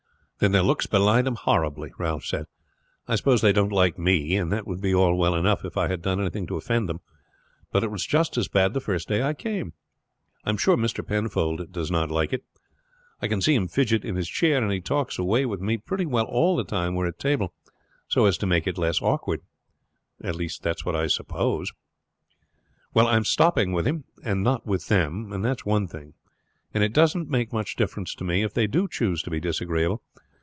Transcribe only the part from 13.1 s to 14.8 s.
I can see him fidget on his chair; and